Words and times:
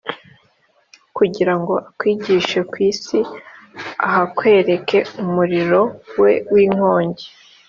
kugira 1.17 1.53
ngo 1.59 1.73
akwigishe, 1.89 2.59
ku 2.69 2.75
isi 2.89 3.19
ahakwerekera 4.07 5.09
umuriro 5.23 5.81
we 6.21 6.31
w’inkongi 6.53 7.27